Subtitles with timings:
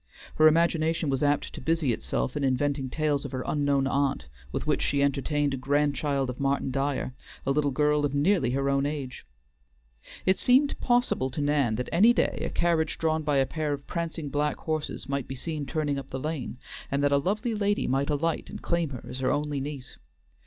[0.37, 4.65] Her imagination was apt to busy itself in inventing tales of her unknown aunt, with
[4.65, 7.13] which she entertained a grandchild of Martin Dyer,
[7.45, 9.27] a little girl of nearly her own age.
[10.25, 13.85] It seemed possible to Nan that any day a carriage drawn by a pair of
[13.85, 16.57] prancing black horses might be seen turning up the lane,
[16.89, 19.99] and that a lovely lady might alight and claim her as her only niece.